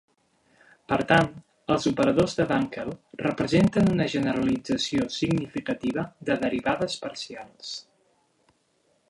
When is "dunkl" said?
2.51-2.89